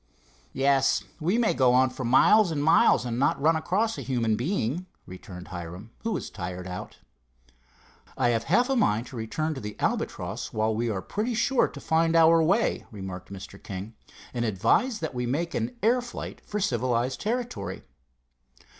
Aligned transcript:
"Yes, 0.51 1.03
we 1.19 1.37
may 1.37 1.53
go 1.53 1.73
on 1.73 1.91
for 1.91 2.03
miles 2.03 2.49
and 2.49 2.63
miles 2.63 3.05
and 3.05 3.19
not 3.19 3.39
run 3.39 3.55
across 3.55 3.99
a 3.99 4.01
human 4.01 4.35
being," 4.35 4.87
returned 5.05 5.49
Hiram, 5.49 5.91
who 5.99 6.13
was 6.13 6.31
tired 6.31 6.65
out. 6.67 6.97
"I 8.17 8.29
have 8.29 8.45
half 8.45 8.67
a 8.67 8.75
mind 8.75 9.05
to 9.05 9.15
return 9.15 9.53
to 9.53 9.61
the 9.61 9.75
Albatross 9.79 10.51
while 10.51 10.73
we 10.73 10.89
are 10.89 11.03
pretty 11.03 11.35
sure 11.35 11.67
to 11.67 11.79
find 11.79 12.15
our 12.15 12.41
way," 12.41 12.83
remarked 12.91 13.31
Mr. 13.31 13.61
King; 13.61 13.93
"and 14.33 14.43
advise 14.43 15.01
that 15.01 15.13
we 15.13 15.27
make 15.27 15.53
an 15.53 15.75
air 15.83 16.01
flight 16.01 16.41
for 16.43 16.59
civilized 16.59 17.21
territory." 17.21 17.83